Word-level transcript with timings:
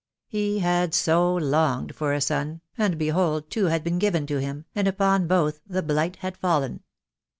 He 0.25 0.57
had 0.61 0.95
so 0.95 1.35
longed 1.35 1.93
for 1.93 2.11
a 2.11 2.19
son, 2.21 2.61
and 2.75 2.97
behold 2.97 3.51
two 3.51 3.65
had 3.65 3.83
been 3.83 3.99
given 3.99 4.25
to 4.25 4.37
him, 4.41 4.65
and 4.73 4.87
upon 4.87 5.27
both 5.27 5.59
the 5.67 5.83
blight 5.83 6.15
had 6.15 6.37
fallen. 6.37 6.81